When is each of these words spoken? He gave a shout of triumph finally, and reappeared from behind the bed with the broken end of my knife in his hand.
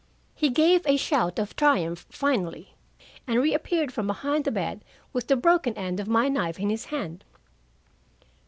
He 0.33 0.49
gave 0.49 0.81
a 0.87 0.97
shout 0.97 1.37
of 1.37 1.55
triumph 1.55 2.07
finally, 2.09 2.73
and 3.27 3.39
reappeared 3.39 3.93
from 3.93 4.07
behind 4.07 4.45
the 4.45 4.51
bed 4.51 4.83
with 5.13 5.27
the 5.27 5.35
broken 5.35 5.75
end 5.77 5.99
of 5.99 6.07
my 6.07 6.27
knife 6.27 6.59
in 6.59 6.71
his 6.71 6.85
hand. 6.85 7.23